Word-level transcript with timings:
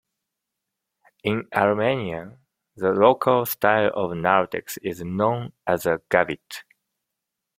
In 1.23 1.47
Armenia 1.53 2.39
the 2.75 2.89
local 2.89 3.45
style 3.45 3.91
of 3.93 4.17
narthex 4.17 4.77
is 4.77 5.01
known 5.03 5.53
as 5.67 5.85
a 5.85 6.01
"gavit". 6.09 6.63